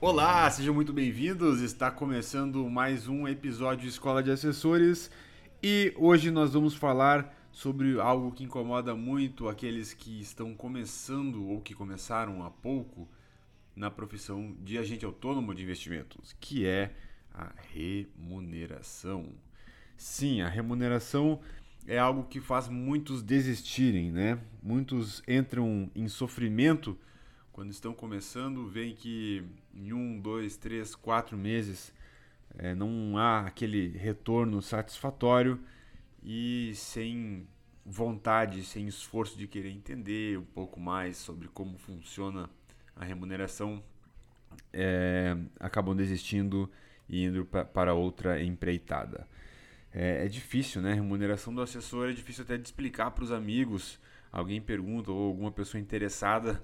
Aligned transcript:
Olá, 0.00 0.48
sejam 0.48 0.72
muito 0.72 0.92
bem-vindos. 0.92 1.60
Está 1.60 1.90
começando 1.90 2.70
mais 2.70 3.08
um 3.08 3.26
episódio 3.26 3.88
Escola 3.88 4.22
de 4.22 4.30
Assessores 4.30 5.10
e 5.60 5.92
hoje 5.96 6.30
nós 6.30 6.52
vamos 6.52 6.76
falar 6.76 7.34
sobre 7.50 7.98
algo 7.98 8.30
que 8.30 8.44
incomoda 8.44 8.94
muito 8.94 9.48
aqueles 9.48 9.92
que 9.92 10.20
estão 10.20 10.54
começando 10.54 11.44
ou 11.48 11.60
que 11.60 11.74
começaram 11.74 12.44
há 12.44 12.50
pouco 12.50 13.08
na 13.74 13.90
profissão 13.90 14.54
de 14.60 14.78
agente 14.78 15.04
autônomo 15.04 15.52
de 15.52 15.64
investimentos, 15.64 16.32
que 16.38 16.64
é 16.64 16.94
a 17.34 17.52
remuneração. 17.74 19.32
Sim, 19.96 20.42
a 20.42 20.48
remuneração 20.48 21.40
é 21.88 21.98
algo 21.98 22.22
que 22.22 22.40
faz 22.40 22.68
muitos 22.68 23.20
desistirem, 23.20 24.12
né? 24.12 24.38
Muitos 24.62 25.24
entram 25.26 25.90
em 25.92 26.06
sofrimento 26.06 26.96
quando 27.58 27.72
estão 27.72 27.92
começando, 27.92 28.68
veem 28.68 28.94
que 28.94 29.44
em 29.74 29.92
um, 29.92 30.20
dois, 30.20 30.56
três, 30.56 30.94
quatro 30.94 31.36
meses 31.36 31.92
é, 32.56 32.72
não 32.72 33.18
há 33.18 33.40
aquele 33.40 33.88
retorno 33.88 34.62
satisfatório 34.62 35.58
e 36.22 36.70
sem 36.76 37.48
vontade, 37.84 38.62
sem 38.62 38.86
esforço 38.86 39.36
de 39.36 39.48
querer 39.48 39.70
entender 39.70 40.38
um 40.38 40.44
pouco 40.44 40.78
mais 40.78 41.16
sobre 41.16 41.48
como 41.48 41.76
funciona 41.78 42.48
a 42.94 43.04
remuneração, 43.04 43.82
é, 44.72 45.36
acabam 45.58 45.96
desistindo 45.96 46.70
e 47.08 47.24
indo 47.24 47.44
para 47.44 47.92
outra 47.92 48.40
empreitada. 48.40 49.26
É, 49.92 50.26
é, 50.26 50.28
difícil, 50.28 50.80
né? 50.80 50.92
A 50.92 50.94
remuneração 50.94 51.52
do 51.52 51.60
assessor 51.60 52.08
é 52.08 52.12
difícil 52.12 52.44
até 52.44 52.56
de 52.56 52.68
explicar 52.68 53.10
para 53.10 53.24
os 53.24 53.32
amigos. 53.32 53.98
Alguém 54.30 54.60
pergunta 54.60 55.10
ou 55.10 55.26
alguma 55.26 55.50
pessoa 55.50 55.80
interessada 55.80 56.62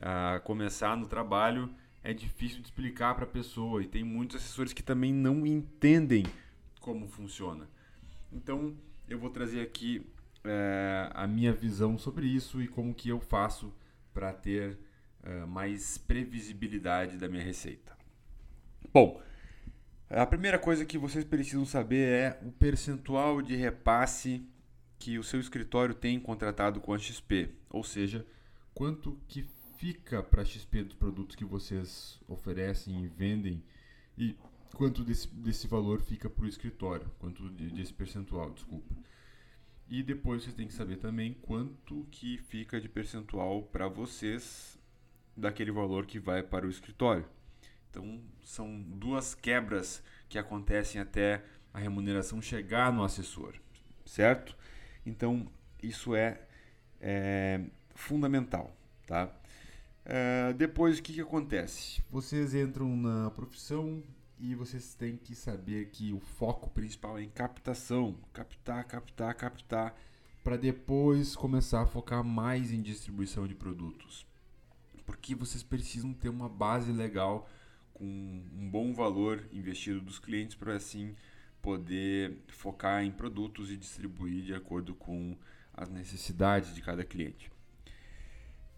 a 0.00 0.40
começar 0.40 0.96
no 0.96 1.06
trabalho, 1.06 1.74
é 2.02 2.12
difícil 2.12 2.60
de 2.60 2.66
explicar 2.66 3.14
para 3.14 3.24
a 3.24 3.28
pessoa 3.28 3.82
e 3.82 3.86
tem 3.86 4.04
muitos 4.04 4.36
assessores 4.36 4.72
que 4.72 4.82
também 4.82 5.12
não 5.12 5.46
entendem 5.46 6.24
como 6.80 7.08
funciona. 7.08 7.68
Então, 8.32 8.76
eu 9.08 9.18
vou 9.18 9.30
trazer 9.30 9.62
aqui 9.62 10.06
é, 10.44 11.10
a 11.14 11.26
minha 11.26 11.52
visão 11.52 11.96
sobre 11.96 12.26
isso 12.26 12.60
e 12.62 12.68
como 12.68 12.94
que 12.94 13.08
eu 13.08 13.20
faço 13.20 13.72
para 14.12 14.32
ter 14.32 14.78
é, 15.22 15.46
mais 15.46 15.96
previsibilidade 15.96 17.16
da 17.16 17.28
minha 17.28 17.42
receita. 17.42 17.96
Bom, 18.92 19.20
a 20.10 20.26
primeira 20.26 20.58
coisa 20.58 20.84
que 20.84 20.98
vocês 20.98 21.24
precisam 21.24 21.64
saber 21.64 22.06
é 22.06 22.38
o 22.42 22.52
percentual 22.52 23.40
de 23.40 23.56
repasse 23.56 24.46
que 24.98 25.18
o 25.18 25.24
seu 25.24 25.40
escritório 25.40 25.94
tem 25.94 26.20
contratado 26.20 26.80
com 26.80 26.92
a 26.92 26.98
XP, 26.98 27.50
ou 27.70 27.82
seja, 27.82 28.26
quanto 28.74 29.18
que 29.26 29.42
fica 29.76 30.22
para 30.22 30.44
XP 30.44 30.84
dos 30.84 30.94
produtos 30.94 31.36
que 31.36 31.44
vocês 31.44 32.20
oferecem 32.28 33.04
e 33.04 33.08
vendem 33.08 33.62
e 34.16 34.36
quanto 34.74 35.04
desse, 35.04 35.28
desse 35.28 35.66
valor 35.66 36.00
fica 36.00 36.28
para 36.28 36.44
o 36.44 36.48
escritório, 36.48 37.10
quanto 37.18 37.48
desse 37.50 37.92
percentual, 37.92 38.50
desculpa. 38.50 38.94
E 39.88 40.02
depois 40.02 40.42
vocês 40.42 40.54
têm 40.54 40.66
que 40.66 40.74
saber 40.74 40.96
também 40.96 41.34
quanto 41.34 42.06
que 42.10 42.38
fica 42.38 42.80
de 42.80 42.88
percentual 42.88 43.62
para 43.62 43.88
vocês 43.88 44.78
daquele 45.36 45.70
valor 45.70 46.06
que 46.06 46.18
vai 46.18 46.42
para 46.42 46.66
o 46.66 46.70
escritório. 46.70 47.26
Então 47.90 48.20
são 48.42 48.80
duas 48.82 49.34
quebras 49.34 50.02
que 50.28 50.38
acontecem 50.38 51.00
até 51.00 51.44
a 51.72 51.78
remuneração 51.78 52.40
chegar 52.40 52.92
no 52.92 53.04
assessor, 53.04 53.54
certo? 54.04 54.56
Então 55.04 55.46
isso 55.82 56.14
é, 56.14 56.40
é 57.00 57.64
fundamental, 57.94 58.76
tá? 59.06 59.32
Uh, 60.04 60.52
depois, 60.54 60.98
o 60.98 61.02
que, 61.02 61.14
que 61.14 61.20
acontece? 61.20 62.02
Vocês 62.10 62.54
entram 62.54 62.94
na 62.96 63.30
profissão 63.30 64.02
e 64.38 64.54
vocês 64.54 64.94
têm 64.94 65.16
que 65.16 65.34
saber 65.34 65.86
que 65.86 66.12
o 66.12 66.20
foco 66.20 66.68
principal 66.70 67.18
é 67.18 67.22
em 67.22 67.30
captação, 67.30 68.14
captar, 68.32 68.84
captar, 68.84 69.34
captar, 69.34 69.96
para 70.42 70.58
depois 70.58 71.34
começar 71.34 71.82
a 71.82 71.86
focar 71.86 72.22
mais 72.22 72.70
em 72.70 72.82
distribuição 72.82 73.46
de 73.46 73.54
produtos. 73.54 74.26
Porque 75.06 75.34
vocês 75.34 75.62
precisam 75.62 76.12
ter 76.12 76.28
uma 76.28 76.48
base 76.48 76.92
legal 76.92 77.48
com 77.94 78.04
um 78.04 78.68
bom 78.68 78.92
valor 78.92 79.42
investido 79.52 80.00
dos 80.00 80.18
clientes 80.18 80.54
para 80.54 80.74
assim 80.74 81.14
poder 81.62 82.36
focar 82.48 83.02
em 83.02 83.10
produtos 83.10 83.70
e 83.70 83.76
distribuir 83.76 84.44
de 84.44 84.54
acordo 84.54 84.94
com 84.94 85.34
as 85.72 85.88
necessidades 85.88 86.74
de 86.74 86.82
cada 86.82 87.04
cliente. 87.04 87.53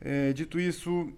É, 0.00 0.32
dito 0.32 0.58
isso, 0.60 1.12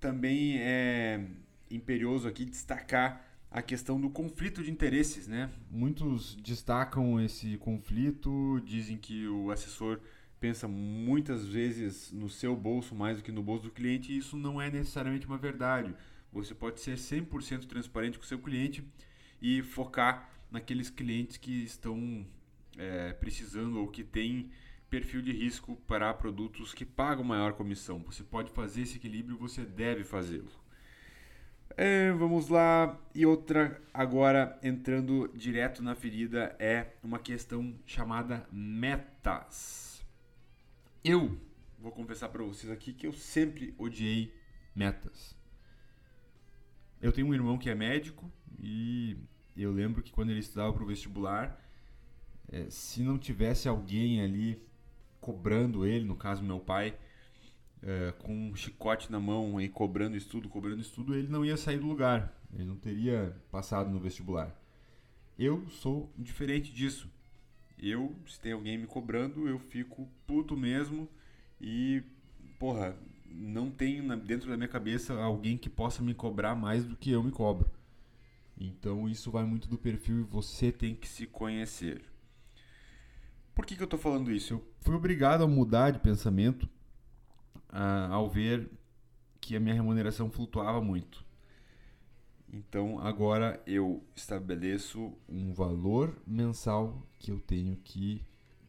também 0.00 0.58
é 0.58 1.24
imperioso 1.70 2.28
aqui 2.28 2.44
destacar 2.44 3.24
a 3.50 3.62
questão 3.62 4.00
do 4.00 4.10
conflito 4.10 4.62
de 4.62 4.70
interesses, 4.70 5.26
né? 5.26 5.50
Muitos 5.70 6.34
destacam 6.36 7.20
esse 7.20 7.56
conflito, 7.56 8.60
dizem 8.64 8.96
que 8.96 9.26
o 9.26 9.50
assessor 9.50 10.00
pensa 10.38 10.68
muitas 10.68 11.46
vezes 11.46 12.12
no 12.12 12.28
seu 12.28 12.54
bolso 12.54 12.94
mais 12.94 13.16
do 13.16 13.22
que 13.22 13.32
no 13.32 13.42
bolso 13.42 13.64
do 13.64 13.70
cliente, 13.70 14.12
e 14.12 14.18
isso 14.18 14.36
não 14.36 14.60
é 14.60 14.70
necessariamente 14.70 15.26
uma 15.26 15.38
verdade. 15.38 15.94
Você 16.32 16.54
pode 16.54 16.80
ser 16.80 16.96
100% 16.96 17.66
transparente 17.66 18.18
com 18.18 18.24
o 18.24 18.28
seu 18.28 18.38
cliente 18.38 18.84
e 19.40 19.62
focar 19.62 20.30
naqueles 20.50 20.90
clientes 20.90 21.36
que 21.36 21.64
estão 21.64 22.26
é, 22.76 23.12
precisando 23.14 23.80
ou 23.80 23.88
que 23.88 24.04
têm 24.04 24.50
perfil 24.90 25.20
de 25.22 25.32
risco 25.32 25.76
para 25.86 26.12
produtos 26.14 26.72
que 26.72 26.84
pagam 26.84 27.24
maior 27.24 27.52
comissão. 27.52 28.02
Você 28.06 28.22
pode 28.22 28.50
fazer 28.50 28.82
esse 28.82 28.96
equilíbrio, 28.96 29.36
você 29.36 29.64
deve 29.64 30.04
fazê-lo. 30.04 30.50
É, 31.76 32.10
vamos 32.12 32.48
lá. 32.48 32.98
E 33.14 33.24
outra, 33.24 33.80
agora 33.92 34.58
entrando 34.62 35.30
direto 35.34 35.82
na 35.82 35.94
ferida, 35.94 36.56
é 36.58 36.94
uma 37.02 37.18
questão 37.18 37.74
chamada 37.86 38.46
metas. 38.50 40.04
Eu 41.04 41.38
vou 41.78 41.92
confessar 41.92 42.28
para 42.30 42.42
vocês 42.42 42.72
aqui 42.72 42.92
que 42.92 43.06
eu 43.06 43.12
sempre 43.12 43.74
odiei 43.78 44.34
metas. 44.74 45.36
Eu 47.00 47.12
tenho 47.12 47.28
um 47.28 47.34
irmão 47.34 47.56
que 47.56 47.70
é 47.70 47.74
médico 47.74 48.30
e 48.58 49.16
eu 49.56 49.70
lembro 49.70 50.02
que 50.02 50.10
quando 50.10 50.30
ele 50.30 50.40
estudava 50.40 50.72
para 50.72 50.82
o 50.82 50.86
vestibular, 50.86 51.64
é, 52.50 52.68
se 52.70 53.02
não 53.02 53.18
tivesse 53.18 53.68
alguém 53.68 54.20
ali 54.20 54.60
cobrando 55.28 55.84
ele, 55.84 56.06
no 56.06 56.16
caso 56.16 56.42
meu 56.42 56.58
pai, 56.58 56.96
é, 57.82 58.12
com 58.12 58.34
um 58.34 58.56
chicote 58.56 59.12
na 59.12 59.20
mão 59.20 59.60
e 59.60 59.68
cobrando 59.68 60.16
estudo, 60.16 60.48
cobrando 60.48 60.80
estudo, 60.80 61.14
ele 61.14 61.28
não 61.28 61.44
ia 61.44 61.54
sair 61.54 61.78
do 61.78 61.86
lugar, 61.86 62.32
ele 62.54 62.64
não 62.64 62.76
teria 62.76 63.36
passado 63.50 63.90
no 63.90 64.00
vestibular. 64.00 64.58
Eu 65.38 65.68
sou 65.68 66.10
diferente 66.16 66.72
disso. 66.72 67.10
Eu, 67.78 68.16
se 68.26 68.40
tem 68.40 68.52
alguém 68.52 68.78
me 68.78 68.86
cobrando, 68.86 69.46
eu 69.46 69.58
fico 69.58 70.08
puto 70.26 70.56
mesmo 70.56 71.06
e, 71.60 72.02
porra, 72.58 72.96
não 73.30 73.70
tenho 73.70 74.16
dentro 74.16 74.48
da 74.48 74.56
minha 74.56 74.66
cabeça 74.66 75.12
alguém 75.12 75.58
que 75.58 75.68
possa 75.68 76.02
me 76.02 76.14
cobrar 76.14 76.54
mais 76.54 76.86
do 76.86 76.96
que 76.96 77.10
eu 77.10 77.22
me 77.22 77.30
cobro. 77.30 77.70
Então 78.58 79.06
isso 79.06 79.30
vai 79.30 79.44
muito 79.44 79.68
do 79.68 79.76
perfil 79.76 80.20
e 80.20 80.22
você 80.22 80.72
tem 80.72 80.94
que 80.94 81.06
se 81.06 81.26
conhecer. 81.26 82.02
Por 83.58 83.66
que, 83.66 83.74
que 83.74 83.82
eu 83.82 83.86
estou 83.86 83.98
falando 83.98 84.30
isso? 84.30 84.54
Eu 84.54 84.64
fui 84.82 84.94
obrigado 84.94 85.42
a 85.42 85.48
mudar 85.48 85.90
de 85.90 85.98
pensamento 85.98 86.68
ao 87.68 88.30
ver 88.30 88.70
que 89.40 89.56
a 89.56 89.60
minha 89.60 89.74
remuneração 89.74 90.30
flutuava 90.30 90.80
muito. 90.80 91.26
Então 92.52 93.00
agora 93.00 93.60
eu 93.66 94.00
estabeleço 94.14 95.12
um 95.28 95.52
valor 95.52 96.16
mensal 96.24 97.04
que 97.18 97.32
eu 97.32 97.40
tenho 97.40 97.74
que 97.82 98.24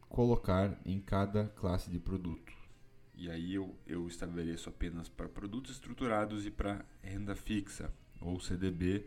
colocar 0.08 0.76
em 0.84 0.98
cada 0.98 1.46
classe 1.46 1.88
de 1.88 2.00
produto. 2.00 2.52
E 3.14 3.30
aí 3.30 3.54
eu, 3.54 3.72
eu 3.86 4.08
estabeleço 4.08 4.68
apenas 4.68 5.08
para 5.08 5.28
produtos 5.28 5.70
estruturados 5.70 6.44
e 6.44 6.50
para 6.50 6.84
renda 7.00 7.36
fixa, 7.36 7.92
ou 8.20 8.40
CDB, 8.40 9.06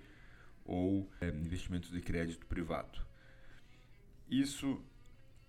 ou 0.63 1.12
é, 1.19 1.27
investimentos 1.27 1.91
de 1.91 2.00
crédito 2.00 2.45
privado. 2.45 3.06
Isso 4.29 4.81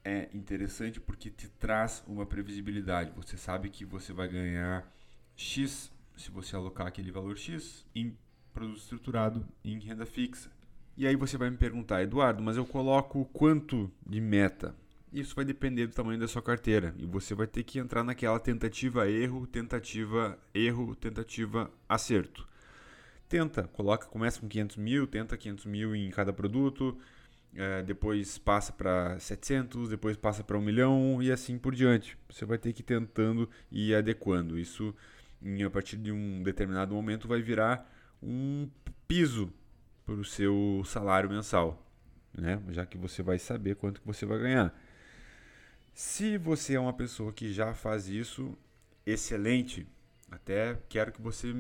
é 0.05 0.29
interessante 0.35 1.01
porque 1.01 1.31
te 1.31 1.49
traz 1.49 2.05
uma 2.07 2.27
previsibilidade. 2.27 3.13
Você 3.17 3.37
sabe 3.37 3.71
que 3.71 3.85
você 3.85 4.13
vai 4.13 4.29
ganhar 4.29 4.87
X 5.35 5.91
se 6.17 6.31
você 6.31 6.55
alocar 6.55 6.87
aquele 6.87 7.11
valor 7.11 7.37
X 7.37 7.85
em 7.95 8.17
produto 8.53 8.79
estruturado 8.79 9.47
em 9.65 9.79
renda 9.81 10.07
fixa. 10.07 10.51
E 10.97 11.07
aí 11.07 11.17
você 11.17 11.37
vai 11.37 11.51
me 11.51 11.57
perguntar, 11.57 12.03
Eduardo, 12.03 12.43
mas 12.43 12.57
eu 12.57 12.65
coloco 12.65 13.25
quanto 13.33 13.91
de 14.07 14.21
meta? 14.21 14.75
Isso 15.13 15.35
vai 15.35 15.45
depender 15.45 15.87
do 15.87 15.95
tamanho 15.95 16.21
da 16.21 16.29
sua 16.29 16.43
carteira 16.43 16.95
e 16.99 17.07
você 17.07 17.35
vai 17.35 17.47
ter 17.47 17.65
que 17.65 17.79
entrar 17.79 18.05
naquela 18.05 18.39
tentativa 18.39 19.09
erro, 19.09 19.47
tentativa 19.47 20.39
erro, 20.53 20.95
tentativa 20.95 21.71
acerto. 21.89 22.47
Tenta, 23.29 23.65
coloca, 23.69 24.07
começa 24.07 24.41
com 24.41 24.49
500 24.49 24.77
mil, 24.77 25.07
tenta 25.07 25.37
500 25.37 25.67
mil 25.67 25.97
em 25.97 26.11
cada 26.11 26.33
produto, 26.33 26.97
é, 27.57 27.83
depois 27.83 28.39
passa 28.39 28.73
para 28.73 29.19
700, 29.19 29.89
depois 29.89 30.17
passa 30.17 30.43
para 30.43 30.59
1 30.59 30.61
milhão 30.61 31.23
e 31.23 31.31
assim 31.31 31.59
por 31.59 31.75
diante. 31.75 32.19
Você 32.29 32.45
vai 32.45 32.59
ter 32.59 32.73
que 32.73 32.83
ir 32.83 32.85
tentando 32.85 33.49
e 33.71 33.95
adequando. 33.95 34.59
Isso, 34.59 34.95
em, 35.43 35.63
a 35.63 35.71
partir 35.71 35.97
de 35.97 36.11
um 36.11 36.43
determinado 36.43 36.95
momento, 36.95 37.29
vai 37.29 37.41
virar 37.41 37.89
um 38.23 38.69
piso 39.07 39.53
para 40.05 40.15
o 40.15 40.25
seu 40.25 40.83
salário 40.85 41.31
mensal, 41.31 41.87
né? 42.37 42.61
Já 42.71 42.85
que 42.85 42.99
você 42.99 43.23
vai 43.23 43.39
saber 43.39 43.77
quanto 43.77 44.01
que 44.01 44.07
você 44.07 44.27
vai 44.27 44.39
ganhar. 44.39 44.75
Se 45.93 46.37
você 46.37 46.75
é 46.75 46.81
uma 46.81 46.93
pessoa 46.93 47.33
que 47.33 47.53
já 47.53 47.73
faz 47.73 48.09
isso, 48.09 48.59
excelente. 49.07 49.87
Até 50.31 50.77
quero 50.89 51.13
que 51.13 51.23
você 51.23 51.55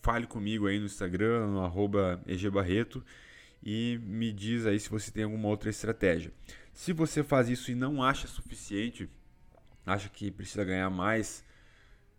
fale 0.00 0.26
comigo 0.26 0.68
aí 0.68 0.78
no 0.78 0.86
Instagram, 0.86 1.48
no 1.48 1.64
arroba 1.64 2.22
egbarreto, 2.26 3.04
e 3.64 3.98
me 4.02 4.30
diz 4.30 4.66
aí 4.66 4.78
se 4.78 4.90
você 4.90 5.10
tem 5.10 5.24
alguma 5.24 5.48
outra 5.48 5.70
estratégia. 5.70 6.30
Se 6.72 6.92
você 6.92 7.24
faz 7.24 7.48
isso 7.48 7.70
e 7.70 7.74
não 7.74 8.02
acha 8.02 8.28
suficiente, 8.28 9.08
acha 9.86 10.08
que 10.10 10.30
precisa 10.30 10.64
ganhar 10.64 10.90
mais, 10.90 11.42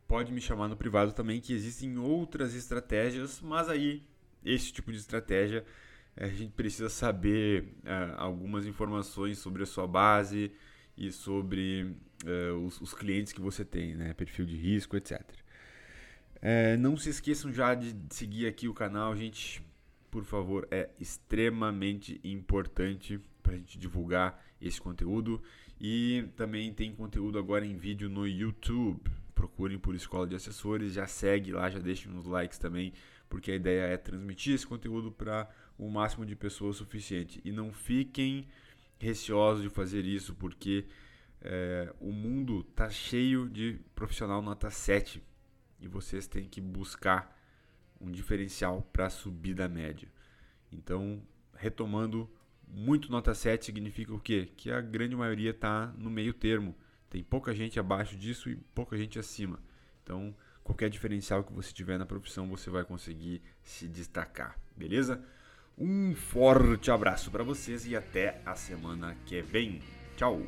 pode 0.07 0.31
me 0.31 0.41
chamar 0.41 0.67
no 0.67 0.75
privado 0.75 1.13
também, 1.13 1.39
que 1.39 1.53
existem 1.53 1.99
outras 1.99 2.55
estratégias, 2.55 3.41
mas 3.41 3.69
aí 3.69 4.01
esse 4.43 4.73
tipo 4.73 4.91
de 4.91 4.97
estratégia 4.97 5.63
a 6.17 6.27
gente 6.27 6.53
precisa 6.53 6.89
saber 6.89 7.75
uh, 7.83 8.15
algumas 8.17 8.65
informações 8.65 9.37
sobre 9.37 9.63
a 9.63 9.65
sua 9.65 9.85
base 9.85 10.51
e 10.97 11.11
sobre 11.11 11.95
uh, 12.23 12.65
os, 12.65 12.79
os, 12.79 12.93
clientes 12.93 13.33
que 13.33 13.41
você 13.41 13.65
tem, 13.65 13.95
né? 13.95 14.13
perfil 14.13 14.45
de 14.45 14.55
risco, 14.55 14.95
etc. 14.95 15.21
Não 16.79 16.95
se 16.95 17.09
esqueçam 17.09 17.51
já 17.51 17.73
de 17.73 17.95
seguir 18.11 18.45
aqui 18.45 18.67
o 18.67 18.73
canal, 18.73 19.15
gente. 19.15 19.65
Por 20.15 20.23
favor, 20.23 20.65
é 20.71 20.89
extremamente 20.97 22.21
importante 22.23 23.19
para 23.43 23.51
a 23.51 23.57
gente 23.57 23.77
divulgar 23.77 24.41
esse 24.61 24.79
conteúdo. 24.79 25.43
E 25.77 26.29
também 26.37 26.73
tem 26.73 26.95
conteúdo 26.95 27.37
agora 27.37 27.65
em 27.65 27.75
vídeo 27.75 28.07
no 28.07 28.25
YouTube. 28.25 29.11
Procurem 29.35 29.77
por 29.77 29.93
Escola 29.93 30.25
de 30.25 30.33
Assessores, 30.33 30.93
já 30.93 31.05
segue 31.05 31.51
lá, 31.51 31.69
já 31.69 31.79
deixem 31.79 32.09
uns 32.13 32.23
likes 32.23 32.57
também, 32.57 32.93
porque 33.27 33.51
a 33.51 33.55
ideia 33.55 33.87
é 33.87 33.97
transmitir 33.97 34.55
esse 34.55 34.65
conteúdo 34.65 35.11
para 35.11 35.49
o 35.77 35.89
máximo 35.89 36.25
de 36.25 36.33
pessoas 36.33 36.77
suficiente. 36.77 37.41
E 37.43 37.51
não 37.51 37.73
fiquem 37.73 38.47
receosos 38.97 39.63
de 39.63 39.69
fazer 39.69 40.05
isso, 40.05 40.33
porque 40.35 40.85
é, 41.41 41.93
o 41.99 42.13
mundo 42.13 42.63
tá 42.63 42.89
cheio 42.89 43.49
de 43.49 43.81
profissional 43.93 44.41
nota 44.41 44.71
7 44.71 45.21
e 45.81 45.89
vocês 45.89 46.25
têm 46.25 46.47
que 46.47 46.61
buscar 46.61 47.35
um 47.99 48.11
diferencial 48.11 48.81
para 48.93 49.09
subir 49.09 49.53
da 49.53 49.67
média. 49.67 50.07
Então, 50.71 51.21
retomando, 51.55 52.29
muito 52.67 53.11
nota 53.11 53.33
7 53.33 53.65
significa 53.65 54.13
o 54.13 54.19
quê? 54.19 54.49
Que 54.57 54.71
a 54.71 54.81
grande 54.81 55.15
maioria 55.15 55.51
está 55.51 55.93
no 55.97 56.09
meio 56.09 56.33
termo. 56.33 56.75
Tem 57.09 57.23
pouca 57.23 57.53
gente 57.53 57.79
abaixo 57.79 58.17
disso 58.17 58.49
e 58.49 58.55
pouca 58.55 58.97
gente 58.97 59.17
acima. 59.17 59.59
Então, 60.03 60.35
qualquer 60.63 60.89
diferencial 60.89 61.43
que 61.43 61.53
você 61.53 61.71
tiver 61.71 61.97
na 61.97 62.05
profissão, 62.05 62.49
você 62.49 62.69
vai 62.69 62.83
conseguir 62.83 63.41
se 63.63 63.87
destacar, 63.87 64.59
beleza? 64.75 65.23
Um 65.77 66.15
forte 66.15 66.89
abraço 66.89 67.29
para 67.29 67.43
vocês 67.43 67.85
e 67.85 67.95
até 67.95 68.41
a 68.45 68.55
semana 68.55 69.15
que 69.25 69.41
vem. 69.41 69.81
Tchau! 70.15 70.41